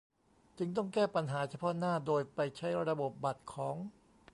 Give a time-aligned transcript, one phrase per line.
[0.57, 3.75] จึงต้องแก้ปัญหาเฉพาะหน้าโดยไปใช้ระบบบัตรของ